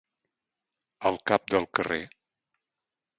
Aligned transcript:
Al 1.09 1.19
cap 1.31 1.45
del 1.55 1.67
carrer. 1.79 2.03